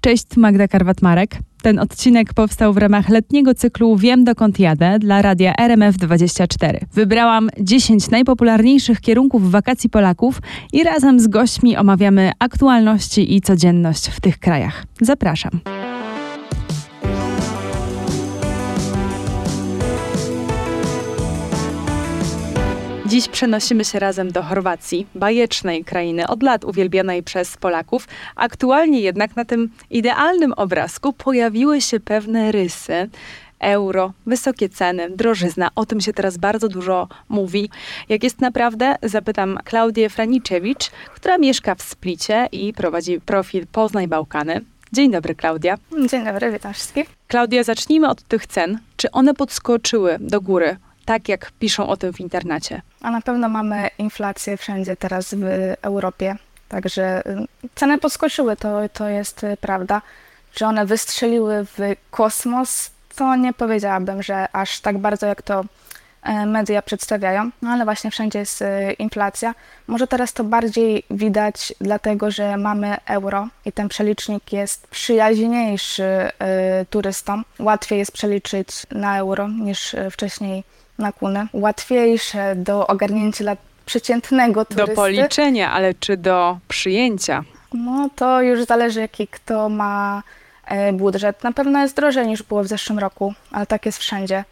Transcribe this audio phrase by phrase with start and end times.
[0.00, 1.38] Cześć, Magda Karwat-Marek.
[1.62, 6.78] Ten odcinek powstał w ramach letniego cyklu Wiem dokąd jadę dla radia RMF24.
[6.94, 10.40] Wybrałam 10 najpopularniejszych kierunków wakacji Polaków
[10.72, 14.84] i razem z gośćmi omawiamy aktualności i codzienność w tych krajach.
[15.00, 15.60] Zapraszam.
[23.10, 28.08] Dziś przenosimy się razem do Chorwacji, bajecznej krainy, od lat uwielbianej przez Polaków.
[28.36, 33.08] Aktualnie jednak na tym idealnym obrazku pojawiły się pewne rysy.
[33.60, 35.68] Euro, wysokie ceny, drożyzna.
[35.74, 37.70] O tym się teraz bardzo dużo mówi.
[38.08, 44.60] Jak jest naprawdę, zapytam Klaudię Franiczewicz, która mieszka w Splicie i prowadzi profil Poznaj Bałkany.
[44.92, 45.78] Dzień dobry, Klaudia.
[46.10, 47.06] Dzień dobry, witam wszystkich.
[47.28, 48.78] Klaudia, zacznijmy od tych cen.
[48.96, 50.76] Czy one podskoczyły do góry
[51.10, 52.82] tak jak piszą o tym w internecie.
[53.00, 55.44] A na pewno mamy inflację wszędzie teraz w
[55.82, 56.36] Europie,
[56.68, 60.02] także y, ceny podskoczyły, to, to jest y, prawda.
[60.52, 61.78] Czy one wystrzeliły w
[62.10, 65.64] kosmos, to nie powiedziałabym, że aż tak bardzo jak to
[66.22, 69.54] e, media przedstawiają, no ale właśnie wszędzie jest y, inflacja.
[69.86, 76.30] Może teraz to bardziej widać, dlatego że mamy euro i ten przelicznik jest przyjaźniejszy
[76.90, 77.44] turystom.
[77.58, 80.64] Łatwiej jest przeliczyć na euro niż wcześniej
[81.00, 83.56] na kunę, łatwiejsze do ogarnięcia dla
[83.86, 84.94] przeciętnego turysty.
[84.94, 87.44] Do policzenia, ale czy do przyjęcia?
[87.74, 90.22] No to już zależy, jaki kto ma
[90.64, 91.44] e, budżet.
[91.44, 94.44] Na pewno jest drożej niż było w zeszłym roku, ale tak jest wszędzie,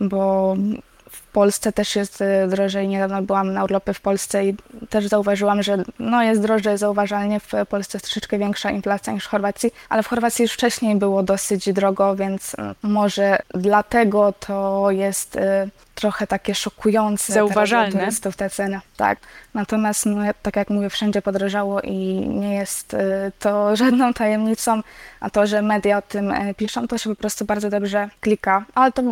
[0.00, 0.56] bo
[1.10, 2.88] w Polsce też jest y, drożej.
[2.88, 4.56] Niedawno byłam na urlopie w Polsce i
[4.90, 7.40] też zauważyłam, że no jest drożej zauważalnie.
[7.40, 11.22] W Polsce jest troszeczkę większa inflacja niż w Chorwacji, ale w Chorwacji już wcześniej było
[11.22, 17.32] dosyć drogo, więc y, może dlatego to jest y, trochę takie szokujące.
[17.32, 18.00] Zauważalne.
[18.00, 18.80] Turystów te ceny.
[18.96, 19.18] Tak.
[19.54, 21.96] Natomiast, no, tak jak mówię, wszędzie podrożało i
[22.28, 22.96] nie jest
[23.38, 24.82] to żadną tajemnicą,
[25.20, 28.64] a to, że media o tym piszą, to się po prostu bardzo dobrze klika.
[28.74, 29.02] Ale to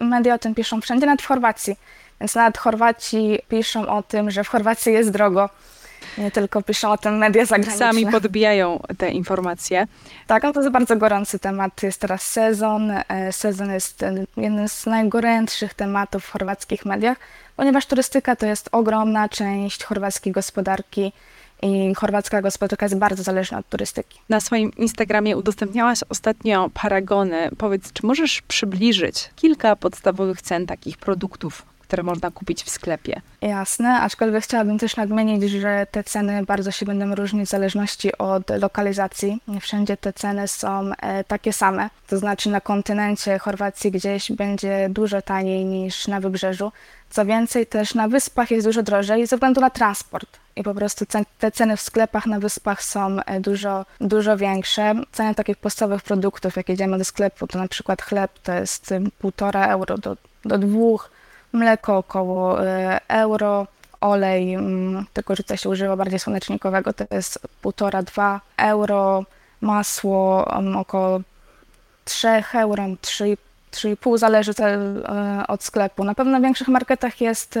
[0.00, 1.76] media o tym piszą wszędzie, nawet w Chorwacji.
[2.20, 5.50] Więc nawet Chorwaci piszą o tym, że w Chorwacji jest drogo.
[6.18, 7.78] Nie tylko piszą o tym media zagraniczne.
[7.78, 9.86] Sami podbijają te informacje.
[10.26, 11.82] Tak, no to jest bardzo gorący temat.
[11.82, 12.90] Jest teraz sezon.
[12.90, 14.04] E, sezon jest
[14.36, 17.18] jednym z najgorętszych tematów w chorwackich mediach,
[17.56, 21.12] ponieważ turystyka to jest ogromna część chorwackiej gospodarki
[21.62, 24.20] i chorwacka gospodarka jest bardzo zależna od turystyki.
[24.28, 27.50] Na swoim Instagramie udostępniałaś ostatnio paragony.
[27.58, 33.20] Powiedz, czy możesz przybliżyć kilka podstawowych cen takich produktów, które można kupić w sklepie?
[33.40, 38.50] Jasne, aczkolwiek chciałabym też nadmienić, że te ceny bardzo się będą różnić w zależności od
[38.50, 39.40] lokalizacji.
[39.48, 41.90] Nie wszędzie te ceny są e, takie same.
[42.06, 46.72] To znaczy na kontynencie Chorwacji gdzieś będzie dużo taniej niż na wybrzeżu.
[47.10, 51.04] Co więcej, też na wyspach jest dużo drożej ze względu na transport i po prostu
[51.38, 54.94] te ceny w sklepach na wyspach są e, dużo, dużo większe.
[55.12, 59.66] Ceny takich podstawowych produktów, jak jedziemy do sklepu, to na przykład chleb to jest półtora
[59.66, 61.10] euro do, do dwóch,
[61.56, 63.66] mleko około e, euro,
[64.00, 69.24] olej, mm, tylko że to się używa bardziej słonecznikowego, to jest półtora, dwa euro,
[69.60, 71.20] masło mm, około
[72.04, 76.04] 3 euro, 3,5 zależy e, od sklepu.
[76.04, 77.58] Na pewno w większych marketach jest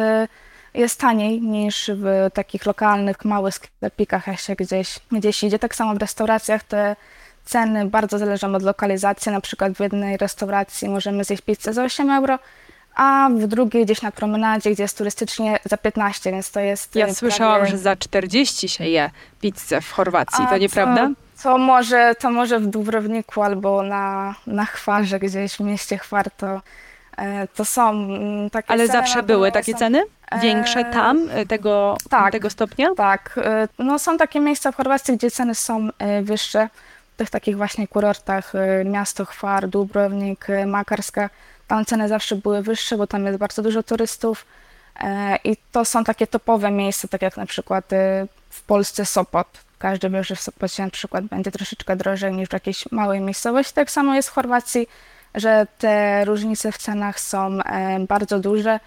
[0.76, 5.58] jest taniej niż w takich lokalnych, małych sklepikach, jak się gdzieś, gdzieś idzie.
[5.58, 6.96] Tak samo w restauracjach te
[7.44, 9.32] ceny bardzo zależą od lokalizacji.
[9.32, 12.38] Na przykład w jednej restauracji możemy zjeść pizzę za 8 euro,
[12.96, 16.96] a w drugiej gdzieś na promenadzie, gdzie jest turystycznie za 15, więc to jest...
[16.96, 17.14] Ja prawie...
[17.14, 21.10] słyszałam, że za 40 się je pizzę w Chorwacji, a to nieprawda?
[21.42, 26.60] To może, to może w Dubrowniku albo na, na Chwarze, gdzieś w mieście Chwar, to,
[27.16, 29.78] e, to są mm, takie Ale ceny, zawsze były takie są...
[29.78, 30.02] ceny?
[30.42, 32.88] większe tam e, tego, tak, tego stopnia?
[32.96, 33.40] Tak.
[33.44, 36.68] E, no, są takie miejsca w Chorwacji, gdzie ceny są e, wyższe.
[37.14, 38.52] W tych takich właśnie kurortach,
[38.84, 41.30] miasto Chwar, Dubrownik, Makarska,
[41.68, 44.46] tam ceny zawsze były wyższe, bo tam jest bardzo dużo turystów.
[45.44, 47.84] I to są takie topowe miejsca, tak jak na przykład
[48.50, 49.46] w Polsce Sopot.
[49.78, 53.72] Każdy wie, że w Sopocie na przykład będzie troszeczkę drożej niż w jakiejś małej miejscowości.
[53.72, 54.88] Tak samo jest w Chorwacji,
[55.34, 57.58] że te różnice w cenach są
[58.08, 58.80] bardzo duże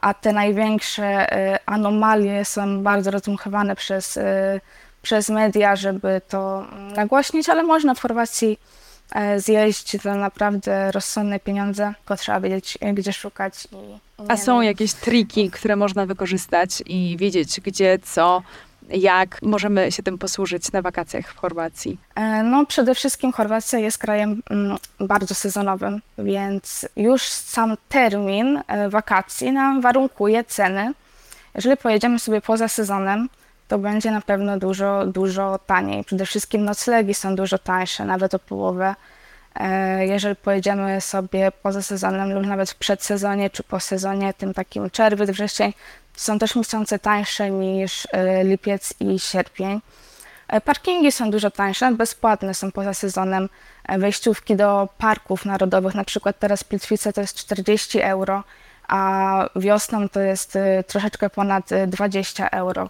[0.00, 4.60] a te największe y, anomalie są bardzo rozdmuchiwane przez, y,
[5.02, 6.66] przez media, żeby to
[6.96, 8.58] nagłośnić, ale można w Chorwacji e,
[9.36, 13.68] zjeść za naprawdę rozsądne pieniądze, tylko trzeba wiedzieć, gdzie szukać.
[13.72, 13.76] I,
[14.28, 18.42] A są jakieś triki, które można wykorzystać i wiedzieć, gdzie, co
[18.90, 21.98] jak możemy się tym posłużyć na wakacjach w Chorwacji?
[22.14, 28.88] E, no, przede wszystkim Chorwacja jest krajem mm, bardzo sezonowym, więc już sam termin e,
[28.88, 30.92] wakacji nam warunkuje ceny.
[31.54, 33.28] Jeżeli pojedziemy sobie poza sezonem,
[33.68, 36.04] to będzie na pewno dużo, dużo taniej.
[36.04, 38.94] Przede wszystkim noclegi są dużo tańsze, nawet o połowę.
[39.54, 44.90] E, jeżeli pojedziemy sobie poza sezonem lub nawet w przedsezonie czy po sezonie, tym takim
[44.90, 45.72] czerwiec, wrzesień,
[46.14, 49.80] są też miesiące tańsze niż e, lipiec i sierpień.
[50.48, 53.48] E, parkingi są dużo tańsze, bezpłatne są poza sezonem.
[53.98, 58.44] Wejściówki do parków narodowych, na przykład teraz Plitwice to jest 40 euro,
[58.88, 62.88] a wiosną to jest troszeczkę ponad 20 euro.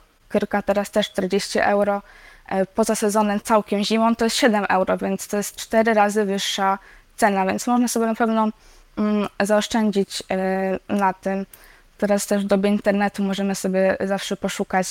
[0.67, 2.03] Teraz też 40 euro.
[2.49, 6.79] E, poza sezonem całkiem zimą to jest 7 euro, więc to jest 4 razy wyższa
[7.17, 8.49] cena, więc można sobie na pewno
[8.99, 11.47] mm, zaoszczędzić e, na tym.
[11.99, 14.87] Teraz też w dobie internetu możemy sobie zawsze poszukać.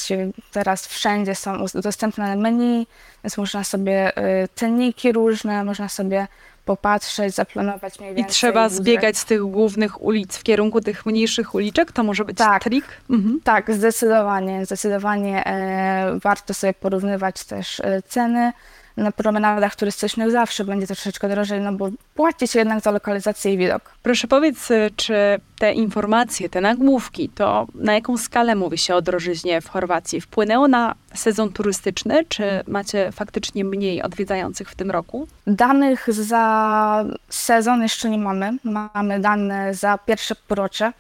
[0.52, 2.88] Teraz wszędzie są dostępne menu,
[3.24, 6.28] więc można sobie e, cenniki różne, można sobie
[6.66, 8.32] popatrzeć, zaplanować mniej więcej.
[8.32, 11.92] I trzeba zbiegać z tych głównych ulic w kierunku tych mniejszych uliczek?
[11.92, 12.86] To może być tak, trik?
[13.10, 13.40] Mhm.
[13.44, 14.66] Tak, zdecydowanie.
[14.66, 18.54] Zdecydowanie e, warto sobie porównywać też e, ceny
[18.98, 23.58] na promenadach turystycznych zawsze będzie troszeczkę drożej, no bo płaci się jednak za lokalizację i
[23.58, 23.82] widok.
[24.04, 25.16] Proszę powiedz, y, czy
[25.60, 30.22] te informacje, te nagłówki, to na jaką skalę mówi się o drożyźnie w Chorwacji?
[30.22, 35.28] Wpłynęło na sezon turystyczny, czy macie faktycznie mniej odwiedzających w tym roku?
[35.48, 38.58] Danych za sezon jeszcze nie mamy.
[38.64, 40.92] Mamy dane za pierwsze półrocze.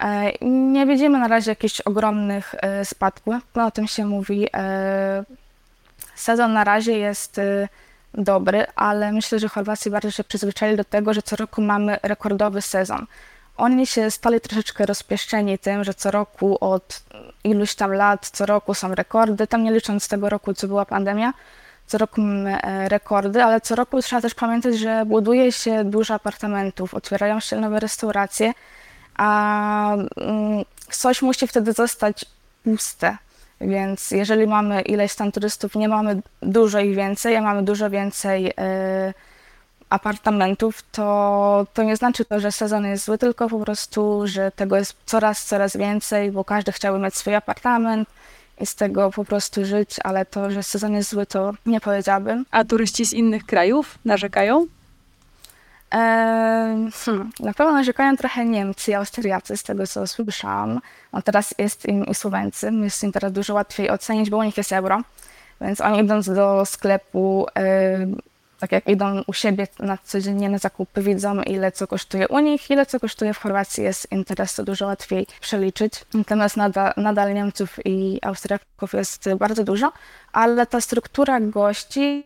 [0.00, 3.34] E, nie widzimy na razie jakichś ogromnych e, spadków.
[3.54, 5.24] No, o tym się mówi e,
[6.16, 7.68] Sezon na razie jest y,
[8.14, 12.62] dobry, ale myślę, że Chorwacji bardzo się przyzwyczaili do tego, że co roku mamy rekordowy
[12.62, 13.06] sezon.
[13.56, 17.02] Oni się stali troszeczkę rozpieszczeni tym, że co roku od
[17.44, 21.32] iluś tam lat, co roku są rekordy, tam nie licząc tego roku, co była pandemia,
[21.86, 26.14] co roku mamy e, rekordy, ale co roku trzeba też pamiętać, że buduje się dużo
[26.14, 28.52] apartamentów, otwierają się nowe restauracje,
[29.16, 32.24] a mm, coś musi wtedy zostać
[32.64, 33.16] puste.
[33.60, 38.46] Więc jeżeli mamy ileś tam turystów, nie mamy dużo ich więcej, a mamy dużo więcej
[38.50, 38.52] y,
[39.90, 44.76] apartamentów, to, to nie znaczy to, że sezon jest zły, tylko po prostu, że tego
[44.76, 48.08] jest coraz, coraz więcej, bo każdy chciałby mieć swój apartament
[48.60, 52.46] i z tego po prostu żyć, ale to, że sezon jest zły, to nie powiedziałabym.
[52.50, 54.66] A turyści z innych krajów narzekają?
[55.96, 60.80] Hmm, na pewno narzekają trochę Niemcy i Austriacy, z tego co słyszałam.
[61.12, 64.56] No teraz jest im i Słoweńcy, jest im teraz dużo łatwiej ocenić, bo u nich
[64.56, 65.02] jest euro.
[65.60, 67.46] Więc oni idąc do sklepu,
[68.58, 72.70] tak jak idą u siebie na codziennie na zakupy, widzą ile co kosztuje u nich,
[72.70, 74.08] ile co kosztuje w Chorwacji, jest
[74.56, 75.92] to dużo łatwiej przeliczyć.
[76.14, 79.92] Natomiast nadal, nadal Niemców i Austriaków jest bardzo dużo,
[80.32, 82.24] ale ta struktura gości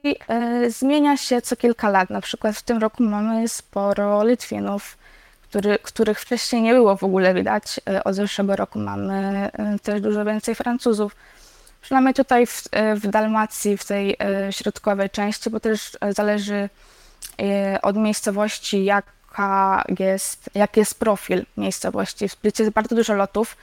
[0.64, 2.10] y, zmienia się co kilka lat.
[2.10, 4.98] Na przykład w tym roku mamy sporo Litwinów,
[5.42, 7.80] który, których wcześniej nie było w ogóle widać.
[7.90, 11.16] Y, od zeszłego roku mamy y, też dużo więcej Francuzów.
[11.80, 16.68] Przynajmniej tutaj w, e, w Dalmacji, w tej e, środkowej części, bo też e, zależy
[17.82, 22.28] od miejscowości, jaka jest, jaki jest profil miejscowości.
[22.28, 23.56] W Splicie jest bardzo dużo lotów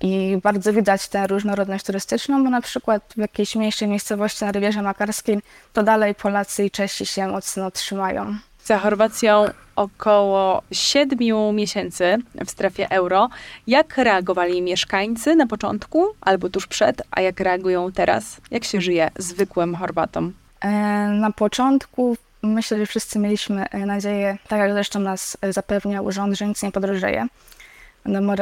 [0.00, 4.82] i bardzo widać tę różnorodność turystyczną, bo na przykład w jakiejś mniejszej miejscowości na Rywierze
[4.82, 5.42] Makarskim
[5.72, 8.36] to dalej Polacy i Czesi się mocno trzymają
[8.66, 9.44] za Chorwacją
[9.76, 11.18] około 7
[11.54, 12.16] miesięcy
[12.46, 13.28] w strefie euro.
[13.66, 18.36] Jak reagowali mieszkańcy na początku albo tuż przed, a jak reagują teraz?
[18.50, 20.32] Jak się żyje zwykłym Chorwatom?
[20.60, 20.68] E,
[21.08, 26.38] na początku myślę, że wszyscy mieliśmy e, nadzieję, tak jak zresztą nas e, zapewniał rząd,
[26.38, 27.26] że nic nie podrożeje.
[28.04, 28.34] No,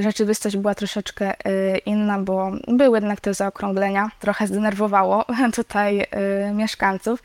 [0.00, 1.34] rzeczywistość była troszeczkę
[1.86, 4.10] inna, bo były jednak te zaokrąglenia.
[4.20, 5.24] Trochę zdenerwowało
[5.56, 6.06] tutaj
[6.54, 7.22] mieszkańców.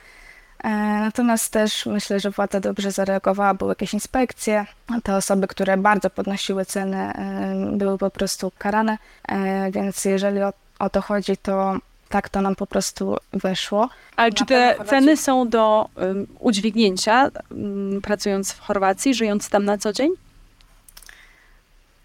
[0.66, 0.70] E,
[1.00, 4.66] natomiast też myślę, że władza dobrze zareagowała, były jakieś inspekcje.
[5.04, 8.98] Te osoby, które bardzo podnosiły ceny, e, były po prostu karane.
[9.28, 11.78] E, więc jeżeli o, o to chodzi, to
[12.10, 13.90] tak to nam po prostu weszło.
[14.16, 19.78] Ale czy te ceny są do um, udźwignięcia, um, pracując w Chorwacji, żyjąc tam na
[19.78, 20.12] co dzień?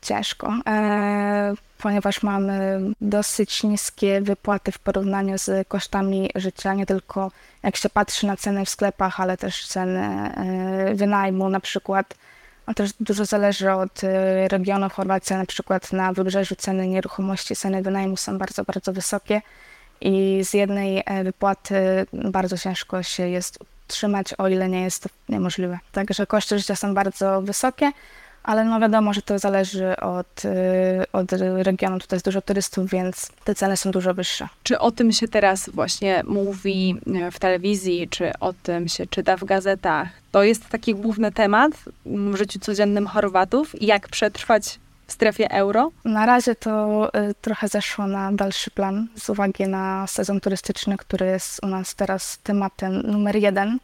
[0.02, 0.54] Ciężko.
[0.66, 7.30] E, ponieważ mamy dosyć niskie wypłaty w porównaniu z kosztami życia, nie tylko
[7.62, 12.14] jak się patrzy na ceny w sklepach, ale też ceny e, wynajmu na przykład.
[12.66, 17.82] No też dużo zależy od e, regionu Chorwacji, na przykład na wybrzeżu ceny nieruchomości, ceny
[17.82, 19.42] wynajmu są bardzo, bardzo wysokie
[20.00, 23.58] i z jednej wypłaty bardzo ciężko się jest
[23.90, 25.78] utrzymać, o ile nie jest to niemożliwe.
[25.92, 27.92] Także koszty życia są bardzo wysokie,
[28.42, 30.48] ale no wiadomo, że to zależy od, y,
[31.12, 31.32] od
[31.62, 31.98] regionu.
[31.98, 34.48] Tutaj jest dużo turystów, więc te ceny są dużo wyższe.
[34.62, 36.96] Czy o tym się teraz właśnie mówi
[37.32, 40.08] w telewizji, czy o tym się czyta w gazetach?
[40.32, 41.72] To jest taki główny temat
[42.06, 43.82] w życiu codziennym Chorwatów.
[43.82, 45.90] Jak przetrwać w strefie euro?
[46.04, 51.26] Na razie to y, trochę zeszło na dalszy plan z uwagi na sezon turystyczny, który
[51.26, 53.78] jest u nas teraz tematem numer jeden.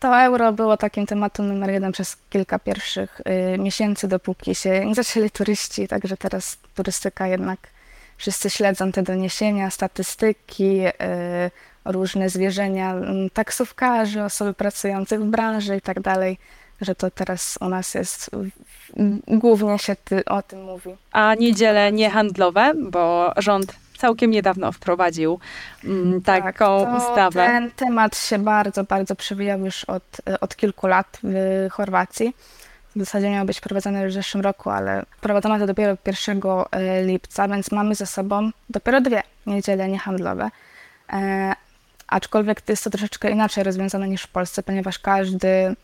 [0.00, 3.20] To euro było takim tematem numer jeden przez kilka pierwszych
[3.54, 7.58] y, miesięcy, dopóki się nie zaczęli turyści, także teraz turystyka jednak
[8.16, 10.90] wszyscy śledzą te doniesienia, statystyki, y,
[11.84, 16.38] różne zwierzenia mm, taksówkarzy, osoby pracujących w branży i tak dalej,
[16.80, 18.30] że to teraz u nas jest,
[19.28, 20.90] głównie się ty, o tym mówi.
[21.12, 25.40] A niedziele niehandlowe, bo rząd całkiem niedawno wprowadził
[25.84, 27.46] mm, taką tak, ustawę.
[27.46, 32.34] Ten temat się bardzo, bardzo przewijał już od, od kilku lat w Chorwacji.
[32.96, 36.40] W zasadzie miał być wprowadzony już w zeszłym roku, ale wprowadzono to dopiero 1
[36.70, 40.50] e, lipca, więc mamy ze sobą dopiero dwie niedziele niehandlowe.
[41.12, 41.52] E,
[42.06, 45.74] aczkolwiek jest to troszeczkę inaczej rozwiązane niż w Polsce, ponieważ każdy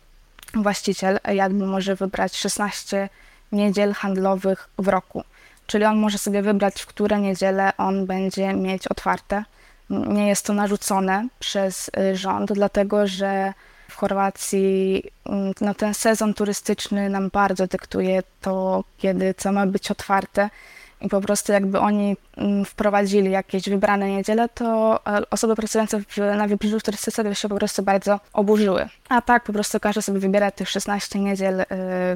[0.55, 3.09] właściciel jakby może wybrać 16
[3.53, 5.25] niedziel handlowych w roku.
[5.67, 9.45] Czyli on może sobie wybrać, w które niedziele on będzie mieć otwarte.
[9.91, 13.53] Nie jest to narzucone przez y, rząd, dlatego że
[13.91, 19.91] w Chorwacji mm, no, ten sezon turystyczny nam bardzo dyktuje to, kiedy co ma być
[19.91, 20.51] otwarte.
[21.01, 26.01] I po prostu jakby oni mm, wprowadzili jakieś wybrane niedziele, to e, osoby pracujące
[26.37, 28.89] na wybrzeżu w turystyce by się po prostu bardzo oburzyły.
[29.09, 31.67] A tak po prostu każdy sobie wybiera tych 16 niedziel, y,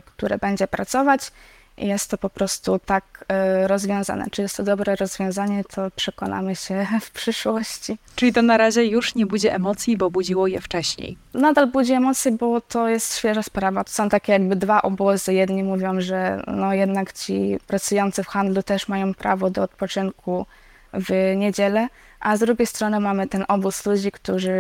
[0.07, 1.33] które będzie pracować
[1.81, 4.25] jest to po prostu tak e, rozwiązane.
[4.31, 7.99] Czy jest to dobre rozwiązanie, to przekonamy się w przyszłości.
[8.17, 11.17] Czyli to na razie już nie budzi emocji, bo budziło je wcześniej.
[11.35, 13.85] Nadal budzi emocje, bo to jest świeża sprawa.
[13.85, 15.35] To są takie jakby dwa obozy.
[15.35, 20.47] Jedni mówią, że no jednak ci pracujący w handlu też mają prawo do odpoczynku
[20.93, 21.89] w niedzielę,
[22.21, 24.59] a z drugiej strony mamy ten obóz ludzi, którzy,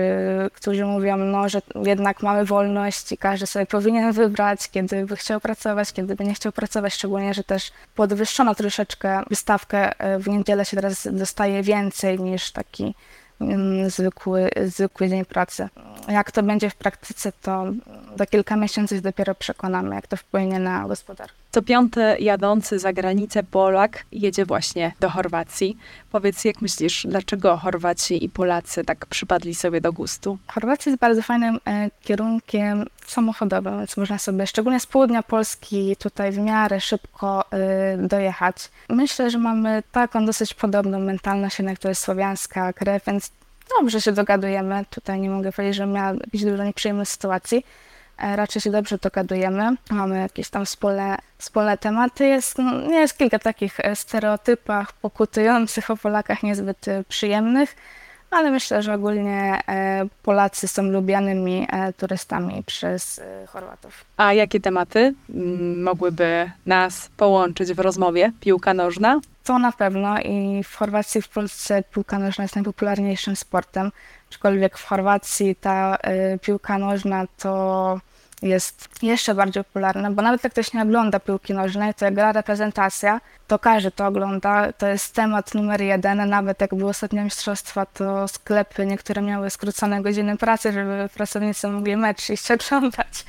[0.54, 5.40] którzy mówią, no, że jednak mamy wolność i każdy sobie powinien wybrać, kiedy by chciał
[5.40, 10.64] pracować, kiedy by nie chciał pracować, szczególnie, że też podwyższono troszeczkę wystawkę e, w niedzielę
[10.64, 12.94] się teraz dostaje więcej niż taki
[13.88, 15.68] zwykły, zwykły dzień pracy.
[16.08, 17.66] Jak to będzie w praktyce, to
[18.16, 21.34] za kilka miesięcy się dopiero przekonamy, jak to wpłynie na gospodarkę.
[21.50, 25.76] Co piąty jadący za granicę Polak jedzie właśnie do Chorwacji.
[26.12, 30.38] Powiedz, jak myślisz, dlaczego Chorwaci i Polacy tak przypadli sobie do gustu?
[30.46, 36.32] Chorwacja jest bardzo fajnym e, kierunkiem samochodowym, więc można sobie, szczególnie z południa Polski, tutaj
[36.32, 38.56] w miarę szybko e, dojechać.
[38.88, 43.30] Myślę, że mamy taką dosyć podobną mentalność, jednak to jest słowiańska krew, więc
[43.78, 44.84] dobrze się dogadujemy.
[44.90, 47.64] Tutaj nie mogę powiedzieć, że miała jakieś dużo nieprzyjemnych sytuacji.
[48.18, 52.26] E, raczej się dobrze dogadujemy, mamy jakieś tam wspólne, wspólne tematy.
[52.26, 57.76] Jest, no, jest kilka takich e, stereotypach pokutujących o Polakach niezbyt e, przyjemnych,
[58.30, 59.60] ale myślę, że ogólnie
[60.22, 61.66] Polacy są lubianymi
[61.96, 64.04] turystami przez Chorwatów.
[64.16, 68.32] A jakie tematy mm, mogłyby nas połączyć w rozmowie?
[68.40, 69.20] Piłka nożna?
[69.44, 73.92] To na pewno i w Chorwacji, w Polsce piłka nożna jest najpopularniejszym sportem.
[74.30, 75.98] Aczkolwiek w Chorwacji ta
[76.42, 78.00] piłka nożna to
[78.42, 82.32] jest jeszcze bardziej popularne, bo nawet jak ktoś nie ogląda piłki nożnej, to jak gra
[82.32, 84.72] reprezentacja, to każdy to ogląda.
[84.72, 86.28] To jest temat numer jeden.
[86.28, 91.96] Nawet jak były ostatnie mistrzostwa, to sklepy niektóre miały skrócone godziny pracy, żeby pracownicy mogli
[91.96, 93.24] mecz iść oglądać.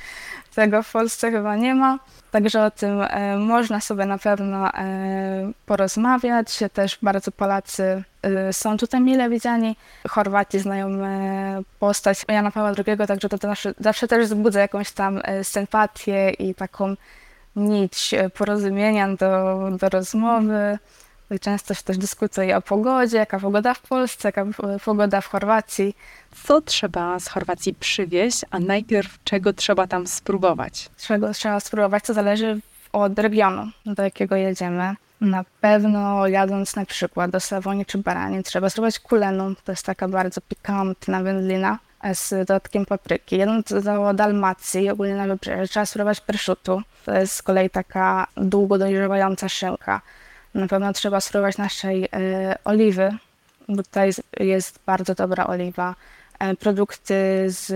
[0.54, 1.98] Tego w Polsce chyba nie ma.
[2.30, 6.58] Także o tym e, można sobie na pewno e, porozmawiać.
[6.72, 9.76] Też bardzo Polacy e, są tutaj mile widziani.
[10.08, 15.20] Chorwaci znają e, postać Jana Pawła II, także to zawsze, zawsze też wzbudza jakąś tam
[15.24, 16.94] e, sympatię i taką
[17.56, 20.78] nić e, porozumienia do, do rozmowy.
[21.40, 24.46] Często się też dyskutuje o pogodzie, jaka pogoda w Polsce, jaka
[24.84, 25.96] pogoda w Chorwacji.
[26.44, 30.90] Co trzeba z Chorwacji przywieźć, a najpierw czego trzeba tam spróbować?
[30.96, 32.60] Czego trzeba spróbować, to zależy
[32.92, 34.94] od regionu, do jakiego jedziemy.
[35.20, 39.54] Na pewno jadąc na przykład do Sawonii czy Barani trzeba spróbować kulenu.
[39.64, 41.78] To jest taka bardzo pikantna wędlina
[42.14, 43.36] z dodatkiem papryki.
[43.36, 46.82] Jadąc do Dalmacji, ogólnie na wybrzeże, trzeba spróbować perszutu.
[47.04, 50.00] To jest z kolei taka długo dojrzewająca szynka.
[50.54, 53.16] Na pewno trzeba spróbować naszej e, oliwy,
[53.68, 55.94] bo tutaj jest bardzo dobra oliwa.
[56.38, 57.14] E, produkty
[57.46, 57.72] z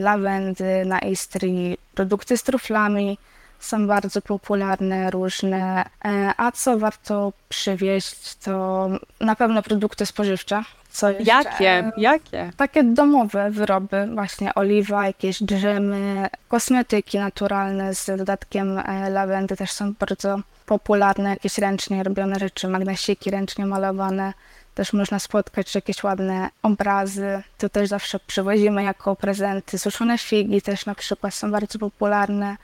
[0.00, 3.18] lawendy na Istrii, produkty z truflami
[3.60, 5.84] są bardzo popularne, różne.
[6.04, 8.88] E, a co warto przywieźć, to
[9.20, 10.62] na pewno produkty spożywcze.
[10.90, 11.32] Co jeszcze?
[11.32, 11.90] Jakie?
[11.96, 12.50] Jakie?
[12.56, 18.80] Takie domowe wyroby, właśnie oliwa, jakieś drzemy, kosmetyki naturalne z dodatkiem
[19.10, 24.32] lawendy też są bardzo popularne, jakieś ręcznie robione rzeczy, magnesiki ręcznie malowane.
[24.74, 27.42] Też można spotkać jakieś ładne obrazy.
[27.58, 29.78] To też zawsze przywozimy jako prezenty.
[29.78, 32.56] Suszone figi też na przykład są bardzo popularne.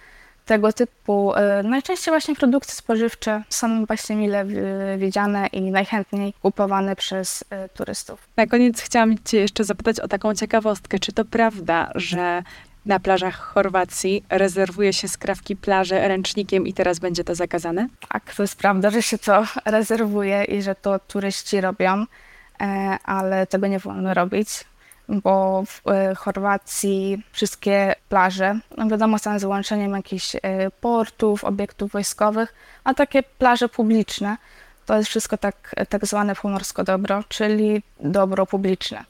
[0.46, 4.56] Tego typu, e, najczęściej właśnie produkty spożywcze są właśnie mile wi-
[4.98, 8.28] widziane i najchętniej kupowane przez e, turystów.
[8.36, 10.98] Na koniec chciałam Cię jeszcze zapytać o taką ciekawostkę.
[10.98, 12.42] Czy to prawda, że
[12.86, 17.88] na plażach Chorwacji rezerwuje się skrawki plaży ręcznikiem i teraz będzie to zakazane?
[18.08, 22.04] Tak, to jest prawda, że się to rezerwuje i że to turyści robią,
[22.60, 24.48] e, ale tego nie wolno robić,
[25.10, 30.40] bo w e, Chorwacji wszystkie plaże, no wiadomo, są z wyłączeniem jakichś e,
[30.80, 34.36] portów, obiektów wojskowych, a takie plaże publiczne
[34.86, 39.04] to jest wszystko tak, tak zwane pomorsko dobro, czyli dobro publiczne.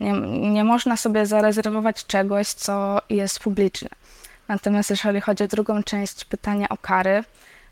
[0.00, 0.12] Nie,
[0.50, 3.88] nie można sobie zarezerwować czegoś, co jest publiczne.
[4.48, 7.24] Natomiast jeżeli chodzi o drugą część pytania o kary,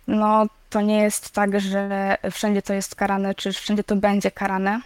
[0.07, 4.81] no to nie jest tak, że wszędzie to jest karane, czy wszędzie to będzie karane,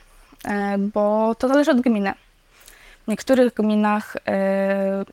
[0.44, 2.14] e, bo to zależy od gminy.
[3.06, 5.04] W niektórych gminach e,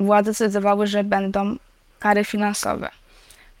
[0.00, 1.56] władze zdecydowały, że będą
[1.98, 2.90] kary finansowe.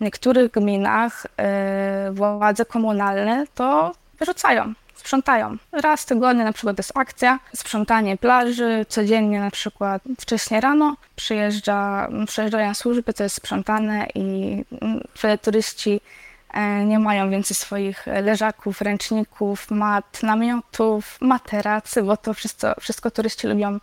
[0.00, 5.56] niektórych gminach e, władze komunalne to wyrzucają, sprzątają.
[5.72, 12.08] Raz w tygodniu na przykład jest akcja, sprzątanie plaży, codziennie na przykład wcześnie rano przyjeżdża,
[12.26, 14.56] przyjeżdżają służby, to jest sprzątane i
[15.42, 16.00] turyści
[16.86, 23.78] nie mają więcej swoich leżaków, ręczników, mat, namiotów, materacy, bo to wszystko, wszystko turyści lubią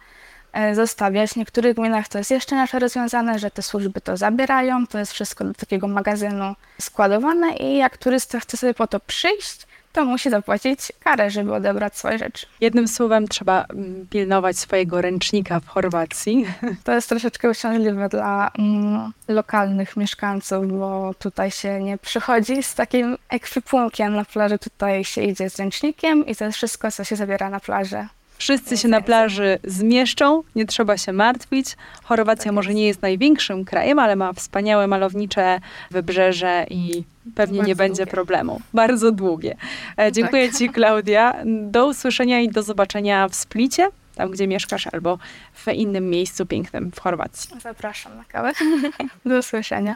[0.53, 1.31] e, zostawiać.
[1.31, 5.13] W niektórych gminach to jest jeszcze inaczej rozwiązane, że te służby to zabierają, to jest
[5.13, 10.29] wszystko do takiego magazynu składowane i jak turysta chce sobie po to przyjść, to musi
[10.29, 12.45] zapłacić karę, żeby odebrać swoje rzeczy.
[12.61, 16.45] Jednym słowem trzeba mm, pilnować swojego ręcznika w Chorwacji.
[16.83, 23.17] To jest troszeczkę uciążliwe dla mm, lokalnych mieszkańców, bo tutaj się nie przychodzi z takim
[23.29, 27.49] ekwipunkiem na plaży, tutaj się idzie z ręcznikiem i to jest wszystko, co się zabiera
[27.49, 28.07] na plażę.
[28.37, 31.77] Wszyscy się na plaży zmieszczą, nie trzeba się martwić.
[32.03, 35.59] Chorwacja Tak może nie jest największym krajem, ale ma wspaniałe malownicze
[35.91, 37.03] wybrzeże i
[37.35, 38.05] pewnie nie będzie długie.
[38.05, 38.13] Tak.
[38.13, 38.61] problemu.
[38.73, 39.55] Bardzo długie.
[39.99, 41.35] E, dziękuję Ci, Klaudia.
[41.45, 45.19] Do usłyszenia i do zobaczenia w Splicie, tam gdzie mieszkasz, albo
[45.53, 47.49] w innym miejscu pięknym w Chorwacji.
[47.61, 48.51] Zapraszam na kawę.
[49.25, 49.93] Do usłyszenia.